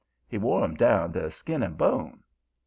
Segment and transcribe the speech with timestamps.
[0.27, 2.23] He wore 'em down to skin and bone.